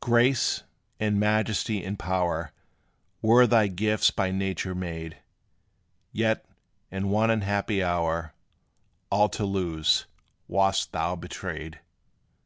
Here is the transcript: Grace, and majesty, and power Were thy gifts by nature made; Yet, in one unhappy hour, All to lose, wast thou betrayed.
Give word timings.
Grace, 0.00 0.62
and 0.98 1.20
majesty, 1.20 1.84
and 1.84 1.98
power 1.98 2.52
Were 3.20 3.46
thy 3.46 3.66
gifts 3.66 4.10
by 4.10 4.30
nature 4.30 4.74
made; 4.74 5.18
Yet, 6.10 6.46
in 6.90 7.10
one 7.10 7.30
unhappy 7.30 7.82
hour, 7.82 8.32
All 9.10 9.28
to 9.28 9.44
lose, 9.44 10.06
wast 10.48 10.92
thou 10.92 11.16
betrayed. 11.16 11.80